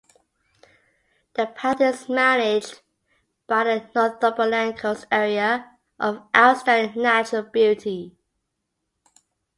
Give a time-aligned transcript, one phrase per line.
[1.35, 2.81] The path is managed
[3.45, 8.17] by the Northumberland Coast Area of Outstanding Natural Beauty.